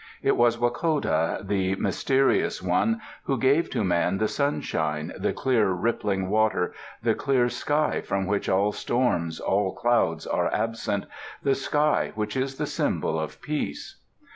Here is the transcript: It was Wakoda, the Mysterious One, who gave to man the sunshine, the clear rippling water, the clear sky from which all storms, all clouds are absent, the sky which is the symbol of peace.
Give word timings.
It 0.23 0.35
was 0.35 0.57
Wakoda, 0.57 1.41
the 1.43 1.75
Mysterious 1.75 2.59
One, 2.59 3.01
who 3.25 3.37
gave 3.37 3.69
to 3.69 3.83
man 3.83 4.17
the 4.17 4.27
sunshine, 4.27 5.13
the 5.15 5.31
clear 5.31 5.69
rippling 5.73 6.27
water, 6.27 6.73
the 7.03 7.13
clear 7.13 7.49
sky 7.49 8.01
from 8.01 8.25
which 8.25 8.49
all 8.49 8.71
storms, 8.71 9.39
all 9.39 9.75
clouds 9.75 10.25
are 10.25 10.51
absent, 10.51 11.05
the 11.43 11.53
sky 11.53 12.13
which 12.15 12.35
is 12.35 12.55
the 12.57 12.65
symbol 12.65 13.19
of 13.19 13.43
peace. 13.43 13.99